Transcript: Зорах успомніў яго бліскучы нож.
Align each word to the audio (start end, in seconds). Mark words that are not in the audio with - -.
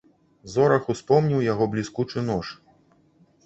Зорах 0.53 0.87
успомніў 0.93 1.45
яго 1.51 1.69
бліскучы 1.77 2.27
нож. 2.33 2.45